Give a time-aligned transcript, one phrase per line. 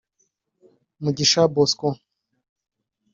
[1.03, 1.87] Mugisha Bosco